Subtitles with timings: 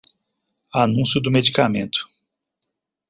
[0.83, 1.99] Anúncio do medicamento